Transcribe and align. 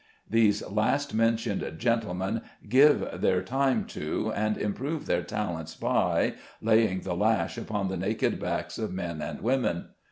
These 0.27 0.67
last 0.67 1.13
mentioned 1.13 1.63
gentlemen 1.77 2.41
give 2.67 3.07
their 3.21 3.43
time 3.43 3.85
to, 3.89 4.31
and 4.35 4.57
improve 4.57 5.05
their 5.05 5.21
talents 5.21 5.75
by, 5.75 6.33
laying 6.59 7.01
the 7.01 7.13
lash 7.13 7.55
upon 7.55 7.87
the 7.87 7.97
naked 7.97 8.39
backs 8.39 8.79
of 8.79 8.91
men 8.91 9.21
and 9.21 9.41
women 9.41 9.89